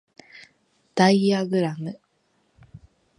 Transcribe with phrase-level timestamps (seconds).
[0.95, 1.99] ダイアグラム